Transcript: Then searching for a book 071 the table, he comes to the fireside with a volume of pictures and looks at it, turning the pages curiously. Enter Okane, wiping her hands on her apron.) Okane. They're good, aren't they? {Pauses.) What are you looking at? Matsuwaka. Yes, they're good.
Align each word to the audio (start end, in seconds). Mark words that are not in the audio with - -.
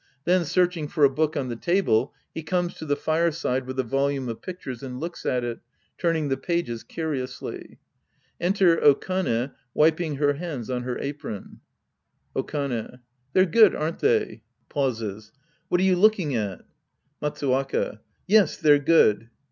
Then 0.23 0.45
searching 0.45 0.87
for 0.87 1.03
a 1.03 1.11
book 1.11 1.35
071 1.35 1.49
the 1.49 1.55
table, 1.61 2.13
he 2.33 2.41
comes 2.41 2.73
to 2.73 2.87
the 2.87 2.95
fireside 2.95 3.67
with 3.67 3.79
a 3.79 3.83
volume 3.83 4.29
of 4.29 4.41
pictures 4.41 4.81
and 4.81 4.99
looks 4.99 5.27
at 5.27 5.43
it, 5.43 5.59
turning 5.99 6.27
the 6.27 6.37
pages 6.37 6.83
curiously. 6.83 7.77
Enter 8.39 8.77
Okane, 8.77 9.51
wiping 9.75 10.15
her 10.15 10.33
hands 10.33 10.71
on 10.71 10.81
her 10.81 10.97
apron.) 10.97 11.59
Okane. 12.35 12.97
They're 13.33 13.45
good, 13.45 13.75
aren't 13.75 13.99
they? 13.99 14.41
{Pauses.) 14.69 15.31
What 15.67 15.79
are 15.79 15.83
you 15.83 15.95
looking 15.97 16.33
at? 16.33 16.63
Matsuwaka. 17.21 17.99
Yes, 18.25 18.57
they're 18.57 18.79
good. 18.79 19.29